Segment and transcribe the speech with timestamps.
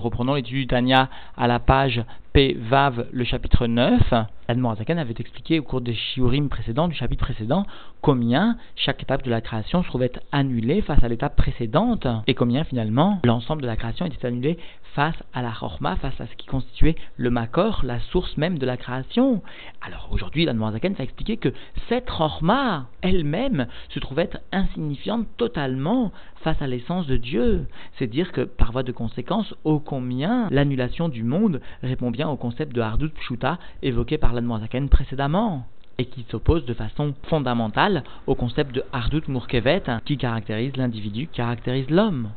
[0.00, 2.02] Reprenons l'étude du Tanya à la page
[2.32, 2.56] P.
[2.58, 4.14] Vav, le chapitre 9.
[4.48, 7.66] Admorazakan avait expliqué au cours des shiurim précédents, du chapitre précédent,
[8.00, 12.64] combien chaque étape de la création se trouvait annulée face à l'étape précédente et combien
[12.64, 14.58] finalement l'ensemble de la création était annulé
[14.94, 18.66] face à la chorma, face à ce qui constituait le makor, la source même de
[18.66, 19.42] la création.
[19.80, 21.52] Alors aujourd'hui, l'Admorazakan va expliquer que
[21.88, 27.66] cette chorma elle-même se trouvait insignifiante totalement face à l'essence de Dieu.
[27.98, 32.36] C'est dire que par voie de conséquence, ô combien l'annulation du monde répond bien au
[32.36, 35.66] concept de Hardut Pshuta évoqué par l'Admorazaken précédemment
[35.98, 41.90] et qui s'oppose de façon fondamentale au concept de Hardut Murkevet qui caractérise l'individu, caractérise
[41.90, 42.30] l'homme.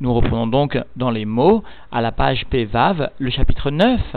[0.00, 4.16] Nous reprenons donc dans les mots à la page Pevav le chapitre 9.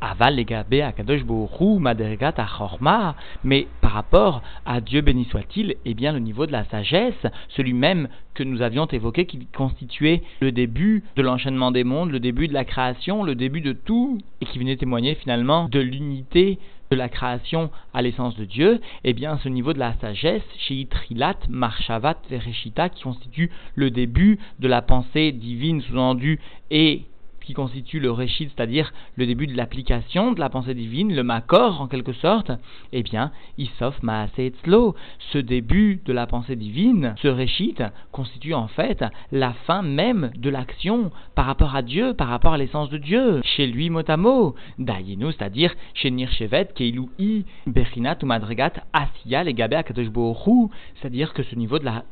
[0.00, 1.22] Aval legabe akadosh
[1.78, 6.64] madrigat achorma, mais par rapport à Dieu béni soit-il, eh bien le niveau de la
[6.64, 12.10] sagesse, celui même que nous avions évoqué qui constituait le début de l'enchaînement des mondes,
[12.10, 15.78] le début de la création, le début de tout, et qui venait témoigner finalement de
[15.78, 16.58] l'unité
[16.92, 20.74] de la création à l'essence de Dieu, eh bien ce niveau de la sagesse, chez
[20.74, 26.38] Itrilat, Marshavat, Vereshita, qui constitue le début de la pensée divine sous-endue
[26.70, 27.06] et
[27.44, 31.80] qui constitue le réchit, c'est-à-dire le début de l'application de la pensée divine, le makor
[31.80, 32.50] en quelque sorte,
[32.92, 34.94] eh bien, Isof Maase Etzlo,
[35.32, 37.74] ce début de la pensée divine, ce réchit,
[38.10, 42.58] constitue en fait la fin même de l'action par rapport à Dieu, par rapport à
[42.58, 49.44] l'essence de Dieu, chez lui motamo, Dayenu, c'est-à-dire chez Nirchevet, Keilu I, ou Madrigat, Asiya,
[49.44, 49.72] les Gabé
[51.00, 52.04] c'est-à-dire que ce niveau de la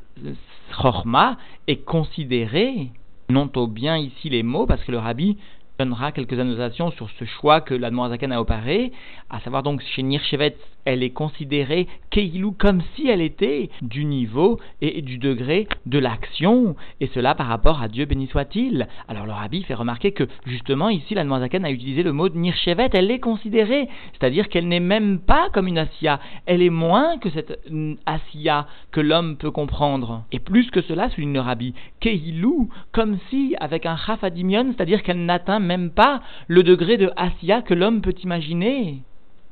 [0.72, 2.91] Chorma est considéré
[3.31, 5.36] Notons bien ici les mots parce que le rabbi
[5.81, 8.92] donnera quelques annotations sur ce choix que la Zaken a opéré,
[9.31, 14.59] à savoir donc chez Nirchevet, elle est considérée Keilou comme si elle était du niveau
[14.83, 18.89] et du degré de l'action, et cela par rapport à Dieu béni soit-il.
[19.09, 22.91] Alors le rabbi fait remarquer que justement ici la Zaken a utilisé le mot Nirchevet,
[22.92, 27.31] elle est considérée, c'est-à-dire qu'elle n'est même pas comme une Asiya, elle est moins que
[27.31, 27.59] cette
[28.05, 30.25] Asiya que l'homme peut comprendre.
[30.31, 35.25] Et plus que cela, souligne le rabbi, Keilou, comme si avec un Chafadimion, c'est-à-dire qu'elle
[35.25, 39.03] n'atteint même pas le degré de Asiya que l'homme peut imaginer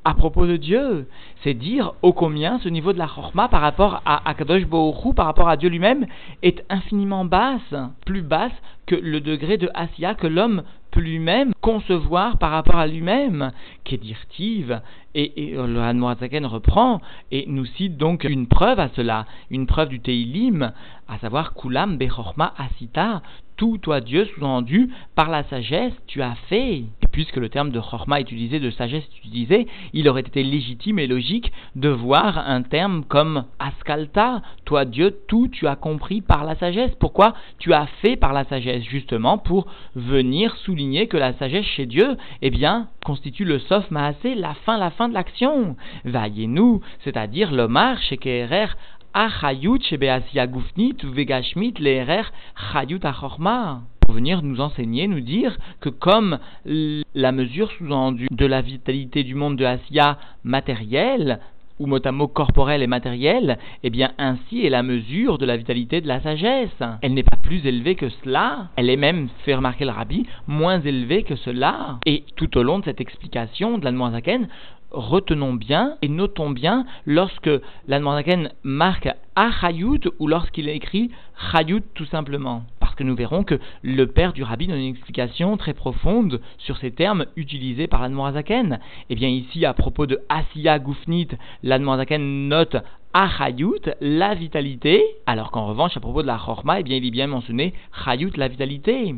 [0.05, 1.07] à propos de Dieu.
[1.45, 5.27] C'est dire ô combien ce niveau de la Chorma par rapport à Akadosh Bohu, par
[5.27, 6.07] rapport à Dieu lui-même,
[6.43, 7.73] est infiniment basse,
[8.05, 10.65] plus basse que le degré de Asiya que l'homme
[10.97, 13.53] lui-même concevoir par rapport à lui-même,
[13.85, 14.81] qu'est-dirtive.
[15.15, 17.01] Et, et le Hanmoazaken reprend
[17.31, 20.73] et nous cite donc une preuve à cela, une preuve du Teilim,
[21.09, 23.23] à savoir Kulam Bechorma Asita,
[23.59, 26.77] tout, toi Dieu, sous-entendu, par la sagesse, tu as fait.
[26.77, 30.43] Et puisque le terme de Chorma est utilisé, de sagesse est utilisé, il aurait été
[30.45, 36.21] légitime et logique de voir un terme comme Askalta, toi Dieu, tout tu as compris
[36.21, 36.93] par la sagesse.
[37.01, 38.85] Pourquoi tu as fait par la sagesse?
[38.85, 39.67] Justement pour
[39.97, 44.91] venir que la sagesse chez Dieu, eh bien, constitue le sof maasé, la fin, la
[44.91, 45.77] fin de l'action.
[46.05, 48.69] Vaillez-nous, c'est-à-dire l'omar chez Kerer
[49.13, 52.23] Achayut Gufnit Vegashmit Leerer
[52.73, 58.63] Chayut Achorma pour venir nous enseigner, nous dire que comme la mesure sous-endue de la
[58.63, 61.41] vitalité du monde de Asiya matériel,
[61.79, 66.09] ou mot corporel et matériel, eh bien ainsi est la mesure de la vitalité de
[66.09, 66.83] la sagesse.
[67.03, 70.81] Elle n'est pas plus élevée que cela, elle est même, fait remarquer le rabbi, moins
[70.81, 71.99] élevée que cela.
[72.07, 73.93] Et tout au long de cette explication de la
[74.91, 77.51] retenons bien et notons bien lorsque
[77.89, 81.11] l'Anmoraken marque Achayut ou lorsqu'il écrit
[81.53, 82.63] Chayut tout simplement.
[82.99, 86.91] Que nous verrons que le père du rabbi donne une explication très profonde sur ces
[86.91, 88.73] termes utilisés par l'Anmorazaken.
[88.73, 88.79] Et
[89.11, 91.29] eh bien ici, à propos de Asiya Gufnit,
[91.63, 92.75] l'Anmorazaken note
[93.15, 97.13] Achayut, la vitalité, alors qu'en revanche, à propos de la Chorma, eh bien, il est
[97.13, 97.73] bien mentionné
[98.05, 99.15] Chayut, la vitalité.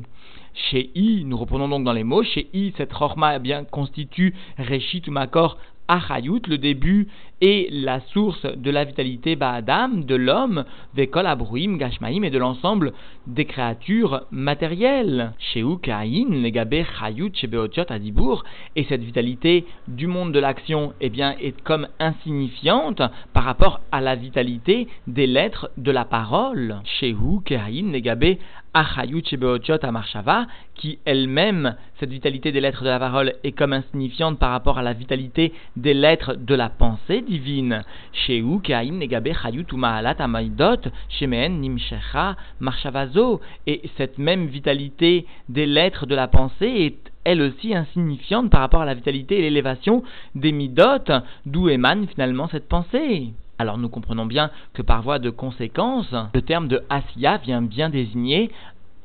[0.53, 4.35] Chez I, nous reprenons donc dans les mots, chez I, cette Chorma eh bien, constitue
[4.59, 5.57] Reshit ou Makor
[5.91, 7.09] Achayut, le début
[7.41, 10.65] et la source de la vitalité Ba'adam, de l'homme,
[10.95, 12.93] des Kolabruim, Gashmaim et de l'ensemble
[13.27, 15.33] des créatures matérielles.
[15.55, 17.87] Legabe Chayut, Shebeotiot,
[18.77, 23.03] et cette vitalité du monde de l'action, eh bien, est comme insignifiante
[23.33, 26.83] par rapport à la vitalité des lettres de la parole.
[27.03, 28.70] Amarshava,
[30.75, 34.83] qui elle-même, cette vitalité des lettres de la parole, est comme insignifiante par rapport à
[34.83, 37.83] la vitalité des lettres de la pensée divine.
[38.13, 42.37] Chez Kaim Negabe Chayut Maalat Amaidot, Shemeen Nimshecha.
[43.67, 48.83] Et cette même vitalité des lettres de la pensée est elle aussi insignifiante par rapport
[48.83, 50.03] à la vitalité et l'élévation
[50.35, 51.13] des midot,
[51.45, 53.33] d'où émane finalement cette pensée.
[53.61, 57.91] Alors nous comprenons bien que par voie de conséquence, le terme de Asiya vient bien
[57.91, 58.51] désigner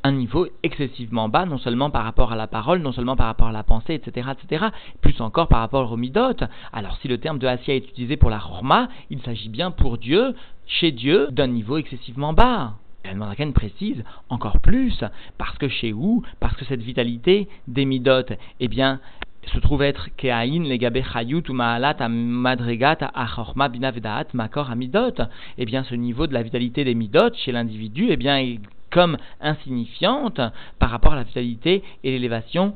[0.02, 3.50] un niveau excessivement bas, non seulement par rapport à la parole, non seulement par rapport
[3.50, 4.68] à la pensée, etc., etc.,
[5.02, 6.38] plus encore par rapport au midot.
[6.72, 9.98] Alors si le terme de Asiya est utilisé pour la Chorma, il s'agit bien pour
[9.98, 10.34] Dieu,
[10.66, 12.76] chez Dieu, d'un niveau excessivement bas.
[13.04, 15.04] El précise encore plus,
[15.38, 18.24] parce que chez où Parce que cette vitalité des midot,
[18.62, 19.02] eh bien,
[19.54, 25.22] se trouve être keaïn legabe chayut ou maalat madregat achorma binavedaat makor amidot.
[25.58, 28.60] Eh bien, ce niveau de la vitalité des midot chez l'individu, eh bien, est
[28.90, 30.40] comme insignifiante
[30.80, 32.76] par rapport à la vitalité et l'élévation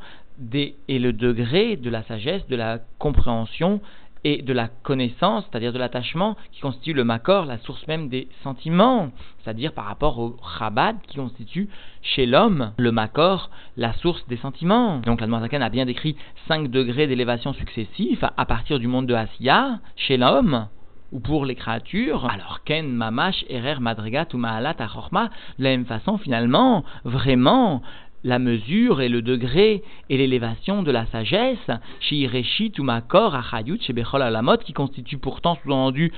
[0.54, 3.82] et le degré de la sagesse, de la compréhension
[4.24, 8.28] et de la connaissance, c'est-à-dire de l'attachement, qui constitue le makor, la source même des
[8.44, 11.70] sentiments, c'est-à-dire par rapport au chabad qui constitue
[12.02, 15.00] chez l'homme le makor, la source des sentiments.
[15.00, 16.16] Donc la Noirzakan a bien décrit
[16.48, 20.68] cinq degrés d'élévation successifs à partir du monde de Asiya, chez l'homme,
[21.12, 25.86] ou pour les créatures, alors Ken, Mamash, Erer, Madrigat ou Maalat, Achorma, de la même
[25.86, 27.82] façon, finalement, vraiment,
[28.24, 34.58] la mesure et le degré et l'élévation de la sagesse, Shireshi Tumakor Achayut Shebechol Alamot,
[34.58, 36.12] qui constitue pourtant sous-entendu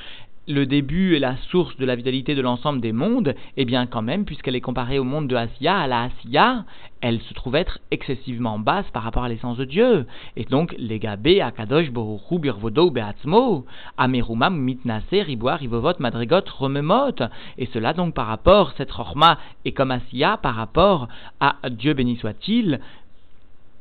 [0.48, 4.02] le début et la source de la vitalité de l'ensemble des mondes, eh bien quand
[4.02, 6.66] même, puisqu'elle est comparée au monde de Asiya, à la Asiya,
[7.00, 10.08] elle se trouve être excessivement basse par rapport à l'essence de Dieu.
[10.36, 13.66] Et donc, les gabé, akadosh, boruchu, birvodo, beatzmo,
[13.98, 17.16] amerumam, mitnase, riboir, rivovot, madrigot, rememot.
[17.58, 21.08] Et cela donc par rapport, cette chorma est comme Asiya par rapport
[21.40, 22.80] à Dieu béni soit-il,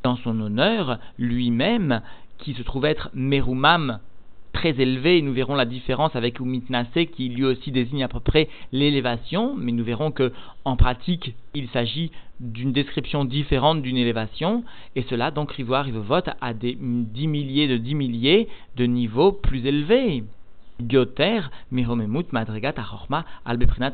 [0.03, 2.01] dans son honneur, lui-même,
[2.39, 3.99] qui se trouve être merumam,
[4.53, 8.21] très élevé, et nous verrons la différence avec Umitnase qui lui aussi désigne à peu
[8.21, 10.33] près l'élévation, mais nous verrons que
[10.65, 12.11] en pratique il s'agit
[12.41, 14.65] d'une description différente d'une élévation,
[14.97, 19.67] et cela donc Rivoire Rivovot à des dix milliers de dix milliers de niveaux plus
[19.67, 20.25] élevés.
[20.89, 22.75] Gioter, Miromemut, Madrigat,
[23.45, 23.93] Albeprinat,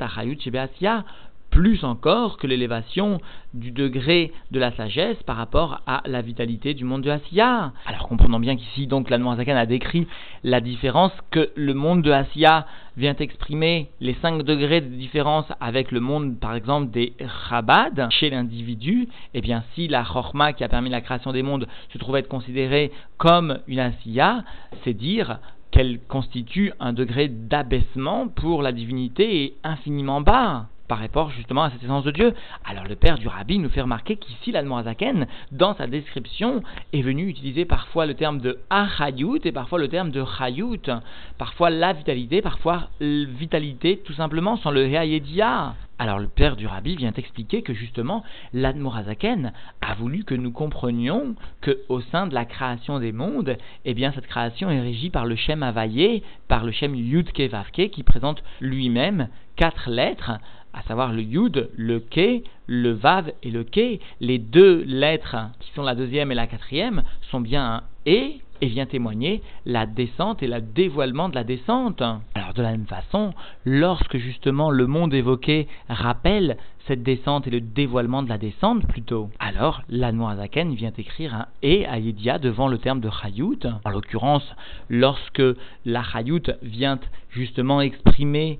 [1.56, 3.18] plus encore que l'élévation
[3.54, 7.72] du degré de la sagesse par rapport à la vitalité du monde de Asiya.
[7.86, 10.06] Alors comprenons bien qu'ici donc la Noirzakan a décrit
[10.44, 12.66] la différence que le monde de Asiya
[12.98, 17.14] vient exprimer les cinq degrés de différence avec le monde par exemple des
[17.48, 21.66] Chabad chez l'individu, eh bien si la Chorma qui a permis la création des mondes
[21.90, 24.44] se trouve être considérée comme une Asiya,
[24.84, 25.38] c'est dire
[25.70, 31.70] qu'elle constitue un degré d'abaissement pour la divinité et infiniment bas par rapport justement à
[31.70, 32.34] cette essence de Dieu.
[32.64, 36.62] Alors le père du rabbi nous fait remarquer qu'ici l'Admorazaken, dans sa description,
[36.92, 40.90] est venu utiliser parfois le terme de achayut et parfois le terme de chayut.
[41.38, 45.74] Parfois la vitalité, parfois vitalité tout simplement sans le heayedia.
[45.98, 48.22] Alors le père du rabbi vient expliquer que justement
[48.52, 53.56] l'Admorazaken a voulu que nous comprenions que au sein de la création des mondes,
[53.86, 57.88] eh bien cette création est régie par le Shem Avaye, par le Shem Yudke Vavke
[57.90, 60.32] qui présente lui-même quatre lettres
[60.76, 63.99] à savoir le Yud, le Ke, le Vav et le Ke.
[64.20, 68.69] Les deux lettres qui sont la deuxième et la quatrième sont bien un E et
[68.69, 72.02] vient témoigner la descente et le dévoilement de la descente.
[72.34, 73.32] Alors de la même façon,
[73.64, 76.56] lorsque justement le monde évoqué rappelle
[76.87, 81.46] cette descente et le dévoilement de la descente plutôt, alors la Zaken vient écrire un
[81.64, 83.67] E à Yedia devant le terme de Chayut.
[83.84, 84.55] En l'occurrence,
[84.88, 85.43] lorsque
[85.84, 86.99] la Chayut vient
[87.31, 88.58] justement exprimer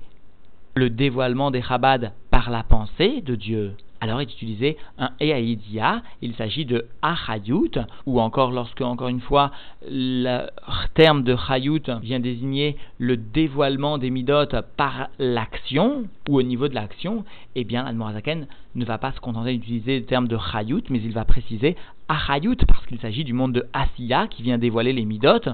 [0.77, 6.33] le dévoilement des Chabad par la pensée de Dieu, alors est utilisé un Eaïdia, il
[6.35, 9.51] s'agit de Achayut, ou encore lorsque, encore une fois,
[9.89, 10.47] le
[10.93, 16.75] terme de Chayut vient désigner le dévoilement des Midot par l'action, ou au niveau de
[16.75, 17.23] l'action,
[17.55, 21.13] eh bien, Admorazaken ne va pas se contenter d'utiliser le terme de Chayut, mais il
[21.13, 21.75] va préciser
[22.07, 25.51] Achayut, parce qu'il s'agit du monde de Asiya qui vient dévoiler les Midot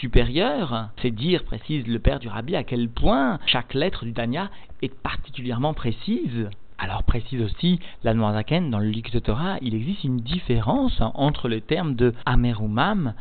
[0.00, 0.88] supérieures.
[1.02, 4.50] C'est dire, précise le père du Rabbi, à quel point chaque lettre du Danya
[4.82, 6.48] est particulièrement précise.
[6.78, 11.60] Alors précise aussi la Noirzaken, dans le Likud Torah, il existe une différence entre le
[11.60, 13.14] terme de Amerumam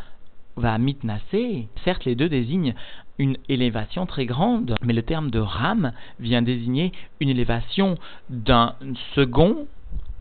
[0.58, 1.22] va mitnase.
[1.84, 2.76] Certes, les deux désignent
[3.18, 7.98] une élévation très grande, mais le terme de Ram vient désigner une élévation
[8.30, 8.76] d'un
[9.16, 9.68] second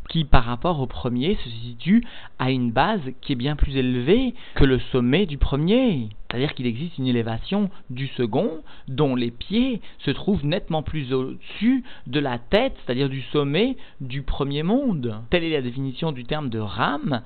[0.09, 2.05] qui par rapport au premier se situe
[2.39, 6.09] à une base qui est bien plus élevée que le sommet du premier.
[6.29, 8.51] C'est-à-dire qu'il existe une élévation du second
[8.89, 14.23] dont les pieds se trouvent nettement plus au-dessus de la tête, c'est-à-dire du sommet du
[14.23, 15.21] premier monde.
[15.31, 17.23] Telle est la définition du terme de ram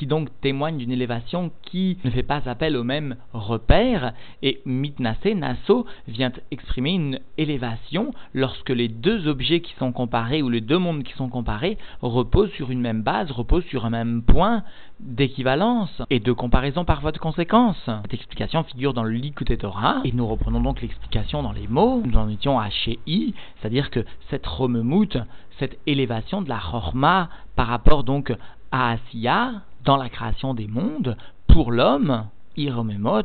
[0.00, 5.18] qui donc témoigne d'une élévation qui ne fait pas appel au même repère, et mitnase,
[5.36, 10.78] naso, vient exprimer une élévation lorsque les deux objets qui sont comparés ou les deux
[10.78, 14.62] mondes qui sont comparés reposent sur une même base, reposent sur un même point
[15.00, 17.76] d'équivalence et de comparaison par voie de conséquence.
[17.84, 22.00] Cette explication figure dans le Likutei Torah, et nous reprenons donc l'explication dans les mots.
[22.06, 25.18] Nous en étions à Shei, c'est-à-dire que cette romemout,
[25.58, 28.32] cette élévation de la Chorma par rapport donc
[28.72, 33.22] à Asiya, dans la création des mondes, pour l'homme, Iromemot,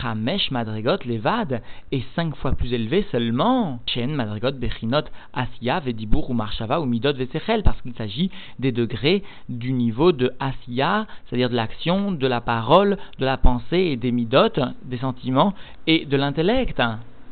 [0.00, 3.80] Chamesh Madrigot Levad est cinq fois plus élevé seulement.
[3.86, 9.22] Chen Madrigot Bechinot Asiya Vedibur ou Marshava ou Midot Vesechel parce qu'il s'agit des degrés
[9.48, 14.12] du niveau de Asiya, c'est-à-dire de l'action, de la parole, de la pensée et des
[14.12, 14.50] Midot,
[14.84, 15.54] des sentiments
[15.86, 16.82] et de l'intellect.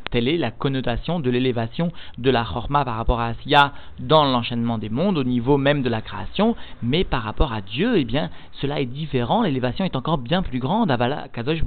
[0.09, 4.77] Telle est la connotation de l'élévation de la Chorma par rapport à Asiya dans l'enchaînement
[4.77, 8.29] des mondes, au niveau même de la création, mais par rapport à Dieu, eh bien,
[8.53, 11.61] cela est différent, l'élévation est encore bien plus grande, Avala Kadosh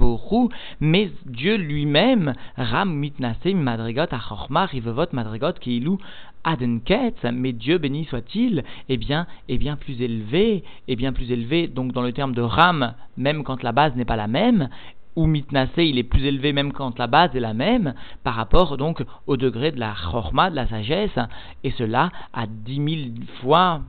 [0.79, 5.97] mais Dieu lui-même, Ram Mitnase Madrigot Achorma Rivevot Madrigot Keilu
[6.43, 11.67] Adenket, mais Dieu béni soit-il, eh bien, est bien plus élevé, est bien plus élevé,
[11.67, 14.69] donc dans le terme de Ram, même quand la base n'est pas la même,
[15.15, 18.77] ou mitnasé, il est plus élevé même quand la base est la même, par rapport
[18.77, 21.19] donc au degré de la chorma, de la sagesse,
[21.63, 23.81] et cela à dix mille fois,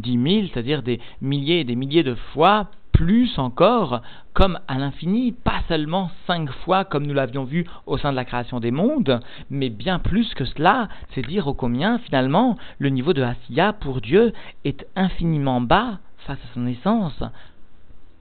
[0.00, 4.02] dix mille, c'est-à-dire des milliers et des milliers de fois, plus encore,
[4.34, 8.26] comme à l'infini, pas seulement cinq fois comme nous l'avions vu au sein de la
[8.26, 13.14] création des mondes, mais bien plus que cela, c'est dire au combien finalement le niveau
[13.14, 14.34] de Asiya pour Dieu
[14.64, 17.22] est infiniment bas face à son essence,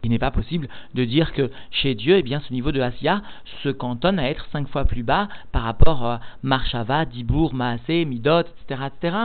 [0.04, 3.22] il n'est pas possible de dire que chez Dieu, eh bien, ce niveau de Asiya
[3.64, 8.42] se cantonne à être cinq fois plus bas par rapport à Marshava, Dibour, Maasé, Midot,
[8.42, 9.18] etc., etc.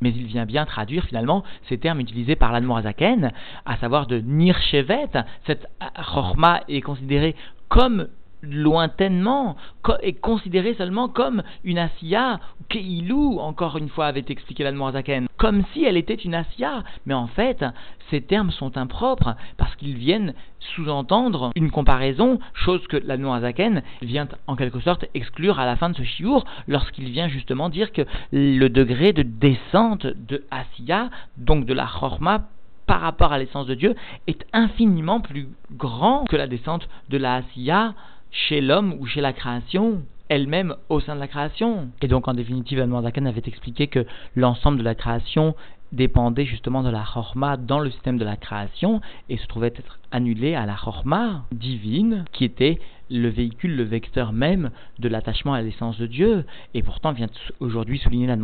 [0.00, 3.32] Mais il vient bien traduire finalement ces termes utilisés par l'Admorazaken,
[3.64, 5.10] à savoir de Nirchevet.
[5.46, 7.36] Cette Chorma est considérée
[7.68, 8.08] comme
[8.42, 9.56] lointainement
[10.02, 15.64] est considéré seulement comme une Asiya, Keilou, encore une fois avait expliqué la Zaken, comme
[15.72, 16.84] si elle était une Asiya.
[17.04, 17.64] Mais en fait,
[18.10, 24.28] ces termes sont impropres parce qu'ils viennent sous-entendre une comparaison, chose que la Zaken vient
[24.46, 28.02] en quelque sorte exclure à la fin de ce chiour lorsqu'il vient justement dire que
[28.30, 32.46] le degré de descente de Asiya, donc de la Chorma,
[32.86, 33.96] par rapport à l'essence de Dieu,
[34.28, 37.94] est infiniment plus grand que la descente de la Asiya
[38.30, 41.90] chez l'homme ou chez la création elle-même au sein de la création.
[42.00, 45.54] Et donc en définitive, Zaken avait expliqué que l'ensemble de la création
[45.92, 49.98] dépendait justement de la chorma dans le système de la création et se trouvait être
[50.10, 52.78] annulé à la chorma divine qui était
[53.10, 56.46] le véhicule, le vecteur même de l'attachement à l'essence de Dieu.
[56.72, 57.28] Et pourtant vient
[57.60, 58.38] aujourd'hui souligner la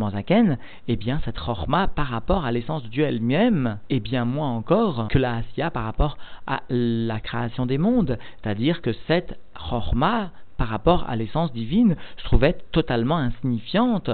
[0.87, 5.07] eh bien cette chorma par rapport à l'essence de Dieu elle-même est bien moins encore
[5.07, 8.19] que la Asiya par rapport à la création des mondes.
[8.43, 10.29] C'est-à-dire que cette chorma
[10.59, 14.11] par rapport à l'essence divine se trouvait totalement insignifiante,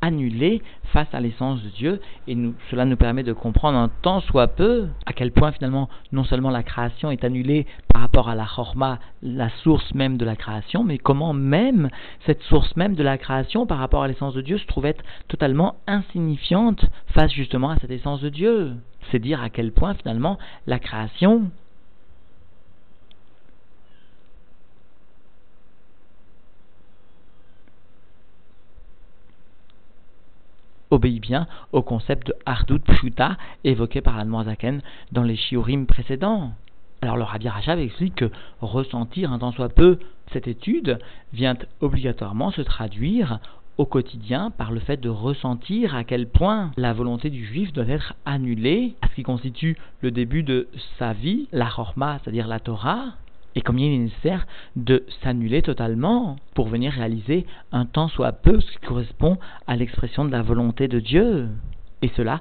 [0.00, 0.60] annulée
[0.92, 2.36] face à l'essence de Dieu, et
[2.70, 6.50] cela nous permet de comprendre un tant soit peu à quel point finalement non seulement
[6.50, 10.82] la création est annulée par rapport à la chorma, la source même de la création,
[10.82, 11.90] mais comment même
[12.26, 14.96] cette source même de la création par rapport à l'essence de Dieu se trouvait
[15.28, 18.72] totalement insignifiante face justement à cette essence de Dieu.
[19.10, 21.50] C'est dire à quel point finalement la création
[30.90, 36.52] obéit bien au concept de Ardut Pshuta évoqué par Zaken dans les Shiurim précédents.
[37.02, 38.30] Alors le Rabbi Rachav explique que
[38.60, 39.98] ressentir un tant soit peu
[40.32, 40.98] cette étude
[41.32, 43.38] vient obligatoirement se traduire
[43.78, 47.86] au quotidien par le fait de ressentir à quel point la volonté du juif doit
[47.86, 50.68] être annulée ce qui constitue le début de
[50.98, 53.14] sa vie, la chorma, c'est-à-dire la Torah,
[53.58, 54.46] et combien il est nécessaire
[54.76, 59.36] de s'annuler totalement pour venir réaliser un temps soit peu ce qui correspond
[59.66, 61.48] à l'expression de la volonté de Dieu.
[62.00, 62.40] Et cela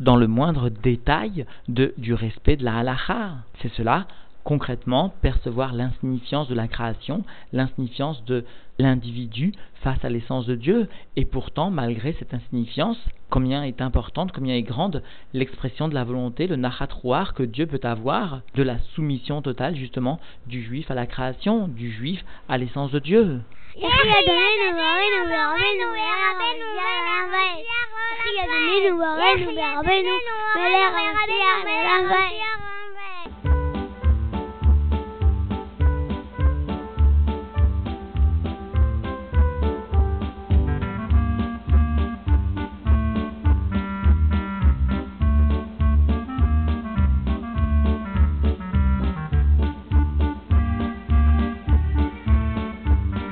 [0.00, 3.36] dans le moindre détail de, du respect de la halacha.
[3.62, 4.06] C'est cela
[4.44, 8.44] concrètement percevoir l'insignifiance de la création, l'insignifiance de
[8.78, 10.88] l'individu face à l'essence de Dieu.
[11.16, 16.46] Et pourtant, malgré cette insignifiance, combien est importante, combien est grande l'expression de la volonté,
[16.46, 21.06] le nachatrouar que Dieu peut avoir, de la soumission totale justement du juif à la
[21.06, 23.40] création, du juif à l'essence de Dieu.